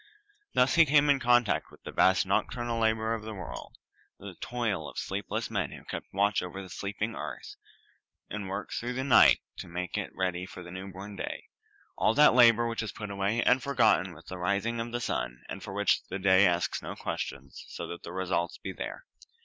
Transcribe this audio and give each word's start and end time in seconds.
Thus 0.55 0.73
he 0.73 0.87
came 0.87 1.11
in 1.11 1.19
contact 1.19 1.69
with 1.69 1.81
all 1.81 1.91
the 1.91 1.95
vast 1.95 2.25
nocturnal 2.25 2.79
labor 2.79 3.13
of 3.13 3.21
the 3.21 3.35
world, 3.35 3.75
the 4.17 4.33
toil 4.41 4.89
of 4.89 4.97
sleepless 4.97 5.51
men 5.51 5.69
who 5.69 5.83
keep 5.85 6.05
watch 6.11 6.41
over 6.41 6.59
the 6.59 6.69
sleeping 6.71 7.13
earth, 7.13 7.53
and 8.27 8.49
work 8.49 8.71
through 8.73 8.93
the 8.93 9.03
night 9.03 9.41
to 9.59 9.67
make 9.67 9.99
it 9.99 10.09
ready 10.15 10.47
for 10.47 10.63
the 10.63 10.71
new 10.71 10.91
born 10.91 11.15
day; 11.17 11.49
all 11.99 12.15
that 12.15 12.33
labor 12.33 12.65
which 12.67 12.81
is 12.81 12.91
put 12.91 13.11
away 13.11 13.43
and 13.43 13.61
forgotten 13.61 14.15
with 14.15 14.25
the 14.25 14.39
rising 14.39 14.79
of 14.79 14.91
the 14.91 14.99
sun, 15.01 15.43
and 15.49 15.61
of 15.61 15.67
which 15.75 16.01
the 16.09 16.17
day 16.17 16.47
asks 16.47 16.81
no 16.81 16.95
questions, 16.95 17.63
so 17.67 17.85
that 17.85 18.01
the 18.01 18.11
result 18.11 18.57
be 18.63 18.71
there. 18.73 19.05